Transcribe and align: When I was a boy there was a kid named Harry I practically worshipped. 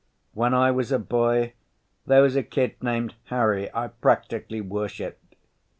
When 0.33 0.55
I 0.55 0.71
was 0.71 0.91
a 0.91 0.97
boy 0.97 1.53
there 2.07 2.23
was 2.23 2.35
a 2.35 2.41
kid 2.41 2.73
named 2.81 3.13
Harry 3.25 3.71
I 3.71 3.89
practically 3.89 4.59
worshipped. 4.59 5.35